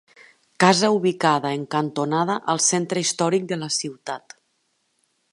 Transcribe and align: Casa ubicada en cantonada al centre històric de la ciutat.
Casa 0.61 0.87
ubicada 0.93 1.51
en 1.57 1.65
cantonada 1.75 2.37
al 2.53 2.61
centre 2.67 3.03
històric 3.07 3.45
de 3.53 3.59
la 3.65 3.69
ciutat. 3.77 4.35